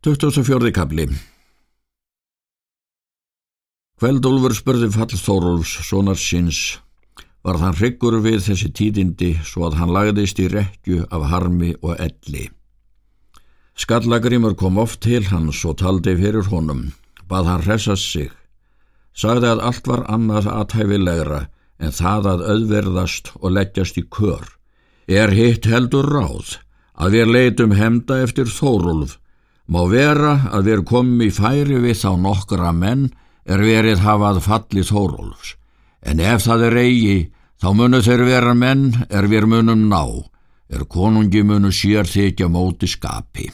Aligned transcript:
24. 0.00 0.70
kapli 0.72 1.04
Kveldúlfur 4.00 4.54
spurði 4.56 4.86
fall 4.94 5.12
Þórólfs, 5.12 5.74
sonar 5.84 6.16
síns, 6.16 6.60
var 7.44 7.58
þann 7.60 7.76
hryggur 7.76 8.16
við 8.24 8.38
þessi 8.46 8.70
tíðindi 8.78 9.28
svo 9.44 9.66
að 9.68 9.76
hann 9.82 9.92
lagðist 9.92 10.40
í 10.40 10.48
rekju 10.54 11.02
af 11.12 11.28
harmi 11.34 11.74
og 11.84 12.00
elli. 12.00 12.46
Skallagrimur 13.76 14.56
kom 14.56 14.80
oft 14.80 15.02
til 15.04 15.20
hans 15.28 15.60
og 15.68 15.76
taldi 15.84 16.16
fyrir 16.16 16.48
honum, 16.48 16.86
bað 17.28 17.52
hann 17.52 17.68
hressast 17.68 18.08
sig, 18.08 18.32
sagði 19.12 19.52
að 19.52 19.64
allt 19.68 19.92
var 19.92 20.08
annað 20.08 20.48
aðhæfilegra 20.56 21.46
en 21.76 21.98
það 22.00 22.34
að 22.38 22.50
auðverðast 22.54 23.34
og 23.36 23.50
leggjast 23.52 24.00
í 24.00 24.08
kör. 24.08 24.48
Er 25.04 25.28
hitt 25.28 25.68
heldur 25.68 26.08
ráð 26.08 26.56
að 26.96 27.18
við 27.20 27.34
leitum 27.36 27.76
hemda 27.76 28.22
eftir 28.24 28.48
Þórólf 28.48 29.20
Má 29.70 29.84
vera 29.86 30.32
að 30.50 30.66
við 30.66 30.80
komum 30.90 31.20
í 31.22 31.30
færi 31.30 31.78
við 31.78 32.00
þá 32.02 32.10
nokkra 32.18 32.72
menn 32.74 33.04
er 33.46 33.62
verið 33.62 34.02
hafað 34.02 34.40
fallið 34.42 34.88
Þórólfs, 34.90 35.54
en 36.02 36.22
ef 36.26 36.42
það 36.42 36.64
er 36.66 36.78
eigi, 36.82 37.18
þá 37.62 37.68
munu 37.78 38.00
þeir 38.02 38.24
vera 38.26 38.54
menn 38.58 38.88
er 39.06 39.28
við 39.30 39.46
munum 39.52 39.86
ná, 39.92 40.02
er 40.74 40.82
konungi 40.90 41.44
munu 41.46 41.70
sér 41.70 42.10
þykja 42.10 42.50
móti 42.50 42.90
skapi. 42.90 43.46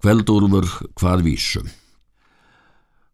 Kveldúlfur 0.00 0.66
hvað 0.96 1.26
vísum. 1.28 1.68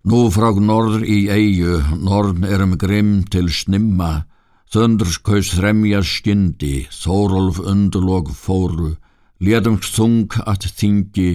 Nú 0.08 0.28
frá 0.30 0.54
norður 0.54 1.02
í 1.02 1.26
eigu, 1.26 1.82
norðn 2.06 2.46
erum 2.46 2.78
grimm 2.78 3.26
til 3.26 3.50
snimma, 3.50 4.28
þöndurskaus 4.70 5.50
þremja 5.58 6.04
skyndi, 6.06 6.86
Þórólf 6.94 7.58
undurlog 7.66 8.30
fóru, 8.30 8.94
Létumst 9.38 9.94
þung 9.94 10.34
að 10.50 10.66
þingi, 10.74 11.28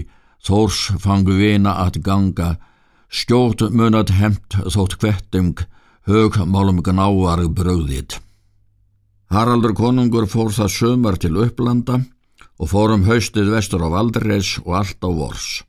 þórs 0.44 0.92
fangu 1.00 1.38
vina 1.40 1.78
að 1.86 2.02
ganga, 2.04 2.50
skjót 3.08 3.64
munat 3.72 4.12
hemt 4.12 4.58
þótt 4.60 4.98
kvettung, 5.00 5.56
hög 6.04 6.36
málum 6.44 6.82
gnáar 6.84 7.46
bröðið. 7.48 8.20
Haraldur 9.32 9.72
konungur 9.74 10.28
fór 10.28 10.52
það 10.52 10.74
sömar 10.76 11.16
til 11.18 11.38
upplanda 11.46 12.02
og 12.60 12.70
fór 12.70 12.92
um 12.98 13.08
haustið 13.08 13.54
vestur 13.56 13.88
á 13.88 13.90
Valdreis 13.96 14.58
og 14.66 14.76
allt 14.84 15.00
á 15.00 15.10
vors. 15.10 15.64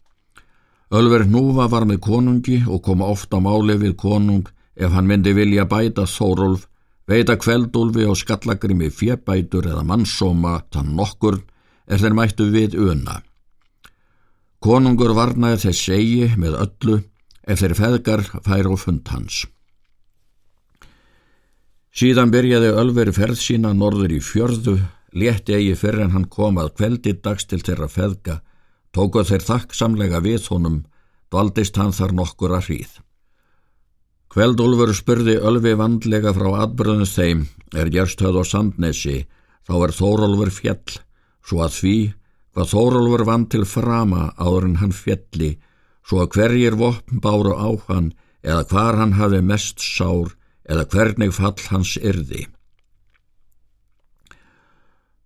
Ölver 0.90 1.24
Núva 1.30 1.70
var 1.70 1.86
með 1.86 2.02
konungi 2.02 2.60
og 2.66 2.82
kom 2.84 3.00
ofta 3.02 3.38
máli 3.40 3.78
við 3.78 3.94
konung 3.96 4.50
ef 4.74 4.90
hann 4.92 5.06
myndi 5.06 5.32
vilja 5.32 5.64
bæta 5.70 6.04
Þórólf, 6.10 6.66
veita 7.06 7.38
kveldúlfi 7.38 8.04
og 8.10 8.18
skallagrimi 8.18 8.90
fjebætur 8.90 9.70
eða 9.70 9.86
mannsóma 9.86 10.58
þann 10.74 10.94
nokkur 10.98 11.40
er 11.86 12.00
þeir 12.00 12.16
mættu 12.16 12.48
við 12.52 12.76
una. 12.80 13.20
Konungur 14.64 15.12
varnaði 15.16 15.66
þess 15.66 15.88
segi 15.88 16.30
með 16.40 16.56
öllu 16.62 17.00
ef 17.44 17.60
þeir 17.60 17.74
feðgar 17.76 18.22
fær 18.46 18.70
á 18.72 18.74
fund 18.80 19.10
hans. 19.12 19.44
Síðan 21.94 22.32
byrjaði 22.32 22.72
Ölveri 22.74 23.12
ferð 23.14 23.38
sína 23.38 23.70
norður 23.76 24.16
í 24.16 24.20
fjörðu, 24.24 24.78
létti 25.14 25.54
eigi 25.54 25.76
fyrir 25.78 26.06
en 26.06 26.14
hann 26.16 26.26
kom 26.26 26.56
að 26.58 26.72
kveldi 26.80 27.12
dags 27.22 27.46
til 27.46 27.60
þeirra 27.62 27.86
feðga, 27.92 28.40
tókuð 28.90 29.28
þeir 29.30 29.44
þakksamlega 29.46 30.22
við 30.24 30.48
honum, 30.50 30.80
dvaldist 31.30 31.78
hann 31.78 31.94
þar 31.94 32.16
nokkur 32.18 32.56
að 32.56 32.70
hríð. 32.70 32.96
Kveldúlfur 34.34 34.90
spurði 34.98 35.36
Ölvi 35.38 35.76
vandlega 35.78 36.32
frá 36.34 36.48
atbyrðunum 36.64 37.06
þeim, 37.06 37.46
er 37.78 37.92
gerstöð 37.94 38.40
og 38.40 38.48
sandnesi, 38.50 39.20
þá 39.62 39.74
er 39.84 39.94
Þórólfur 39.94 40.50
fjell, 40.50 40.98
svo 41.44 41.64
að 41.64 41.76
því 41.78 41.96
hvað 42.54 42.70
Þórólfur 42.70 43.24
vann 43.28 43.46
til 43.50 43.64
frama 43.66 44.28
áður 44.38 44.68
en 44.68 44.76
hann 44.80 44.94
fjalli, 44.94 45.54
svo 46.06 46.22
að 46.22 46.36
hverjir 46.36 46.76
vopn 46.78 47.20
báru 47.24 47.54
á 47.58 47.70
hann 47.88 48.12
eða 48.44 48.66
hvar 48.70 49.00
hann 49.00 49.16
hafi 49.18 49.40
mest 49.42 49.82
sár 49.82 50.34
eða 50.68 50.86
hvernig 50.92 51.34
fall 51.34 51.58
hans 51.70 51.96
yrði. 51.98 52.46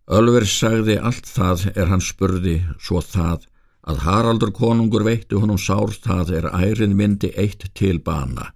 Ölver 0.08 0.46
sagði 0.48 0.96
allt 1.04 1.28
það 1.28 1.66
er 1.74 1.90
hann 1.92 2.00
spurði 2.00 2.62
svo 2.80 3.02
það 3.04 3.44
að 3.88 4.00
Haraldur 4.06 4.52
konungur 4.56 5.04
veitti 5.04 5.36
honum 5.36 5.60
sár 5.60 5.92
það 5.92 6.32
er 6.38 6.48
ærið 6.48 6.94
myndi 6.96 7.32
eitt 7.36 7.68
til 7.76 7.98
bana 8.00 8.48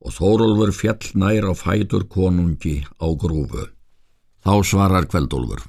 og 0.00 0.14
Þórólfur 0.16 0.72
fjall 0.72 1.10
nær 1.18 1.50
á 1.50 1.54
fætur 1.58 2.06
konungi 2.08 2.78
á 3.02 3.06
grúfu. 3.10 3.66
Þá 4.40 4.54
svarar 4.64 5.10
Kveldólfur. 5.10 5.66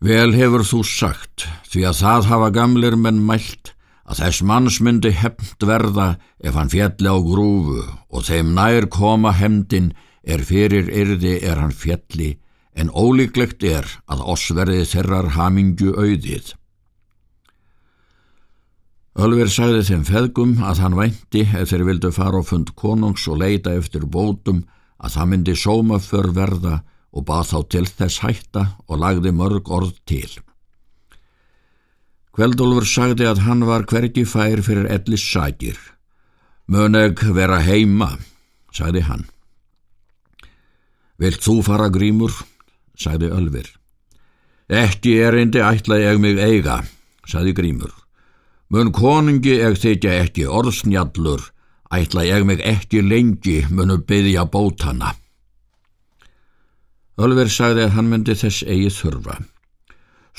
Vel 0.00 0.32
hefur 0.32 0.62
þú 0.64 0.78
sagt, 0.88 1.44
því 1.68 1.82
að 1.90 1.98
það 1.98 2.28
hafa 2.30 2.46
gamlir 2.56 2.94
menn 2.96 3.18
mælt 3.20 3.74
að 4.08 4.22
þess 4.22 4.42
manns 4.48 4.78
myndi 4.80 5.10
hefnd 5.12 5.66
verða 5.68 6.14
ef 6.40 6.56
hann 6.56 6.72
fjalli 6.72 7.10
á 7.12 7.16
grúfu 7.20 7.82
og 8.08 8.24
þeim 8.24 8.54
nær 8.56 8.88
koma 8.88 9.34
hefndin 9.36 9.90
er 10.24 10.40
fyrir 10.40 10.88
yrði 10.88 11.34
er 11.44 11.60
hann 11.60 11.76
fjalli 11.76 12.30
en 12.72 12.88
ólíklegt 12.96 13.60
er 13.60 13.84
að 14.08 14.24
oss 14.24 14.48
verði 14.56 14.86
þerrar 14.88 15.34
hamingju 15.36 15.92
auðið. 15.92 16.54
Ölver 19.20 19.52
sagði 19.52 19.84
þeim 19.84 20.04
feðgum 20.08 20.54
að 20.64 20.80
hann 20.80 20.96
vænti 20.96 21.44
ef 21.44 21.74
þeir 21.74 21.84
vildu 21.90 22.12
fara 22.16 22.40
á 22.40 22.42
fund 22.46 22.72
konungs 22.72 23.28
og 23.28 23.42
leita 23.44 23.76
eftir 23.76 24.08
bótum 24.08 24.64
að 24.96 25.18
það 25.18 25.30
myndi 25.34 25.58
sóma 25.60 26.00
för 26.00 26.32
verða 26.32 26.78
og 27.10 27.26
bað 27.26 27.50
þá 27.50 27.58
til 27.74 27.86
þess 27.88 28.22
hætta 28.24 28.64
og 28.86 29.02
lagði 29.02 29.32
mörg 29.34 29.70
orð 29.70 29.96
til. 30.08 30.30
Kveldólfur 32.36 32.86
sagði 32.86 33.26
að 33.26 33.42
hann 33.46 33.66
var 33.66 33.84
hvergi 33.90 34.24
fær 34.28 34.62
fyrir 34.62 34.86
ellis 34.94 35.24
sækir. 35.26 35.78
Möneg 36.70 37.24
vera 37.34 37.58
heima, 37.66 38.14
sagði 38.70 39.02
hann. 39.08 39.26
Vilt 41.20 41.42
þú 41.44 41.58
fara 41.66 41.90
grímur, 41.92 42.32
sagði 42.96 43.32
Ölfir. 43.34 43.66
Ekki 44.70 45.16
erindi 45.20 45.60
ætla 45.66 45.98
ég 45.98 46.20
mig 46.22 46.38
eiga, 46.38 46.78
sagði 47.26 47.56
grímur. 47.58 47.92
Mun 48.70 48.92
konungi 48.94 49.58
eg 49.58 49.76
þykja 49.82 50.14
ekki 50.22 50.46
orðsnjallur, 50.46 51.42
ætla 51.90 52.22
ég 52.24 52.46
mig 52.46 52.62
ekki 52.62 53.02
lengi 53.02 53.64
munu 53.68 53.98
byggja 54.06 54.46
bótana. 54.46 55.16
Ölver 57.20 57.50
sagði 57.52 57.84
að 57.84 57.96
hann 57.98 58.08
myndi 58.08 58.34
þess 58.38 58.62
eigi 58.64 58.90
þurfa. 58.96 59.34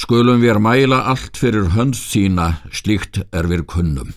Skulum 0.02 0.42
við 0.42 0.58
mæla 0.64 1.03
allt 1.12 1.38
fyrir 1.38 1.68
hönd 1.75 1.97
þína, 2.00 2.47
slíkt 2.74 3.22
er 3.30 3.50
við 3.52 3.68
kunnum. 3.69 4.16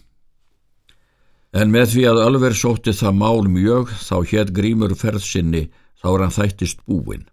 En 1.53 1.71
með 1.75 1.91
því 1.93 2.05
að 2.11 2.23
Ölver 2.23 2.57
sótti 2.57 2.95
það 2.97 3.19
mál 3.21 3.45
mjög, 3.53 3.93
þá 4.01 4.17
hétt 4.31 4.55
grímur 4.57 4.95
ferðsynni, 4.97 5.69
þá 6.01 6.09
er 6.15 6.25
hann 6.25 6.35
þættist 6.39 6.81
búin. 6.89 7.29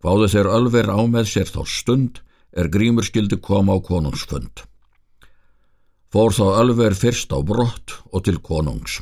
Hváðu 0.00 0.30
þeir 0.32 0.52
Ölver 0.54 0.92
á 0.92 1.00
með 1.02 1.32
sér 1.32 1.50
þá 1.50 1.60
stund, 1.66 2.22
er 2.54 2.70
grímur 2.70 3.04
skildi 3.04 3.40
koma 3.42 3.74
á 3.74 3.78
konungsfund. 3.82 4.62
Fór 6.14 6.32
þá 6.32 6.46
Ölver 6.62 6.94
fyrst 6.94 7.34
á 7.34 7.42
brott 7.42 7.98
og 8.14 8.22
til 8.28 8.38
konungs. 8.38 9.00